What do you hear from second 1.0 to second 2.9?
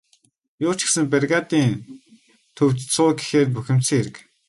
бригадын төвд